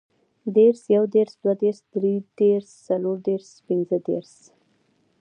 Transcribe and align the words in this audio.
دېرس, 0.55 0.81
یودېرس, 0.95 1.33
دودېرس, 1.43 1.79
درودېرس, 1.91 2.69
څلوردېرس, 2.85 3.49
پنځهدېرس 3.67 4.33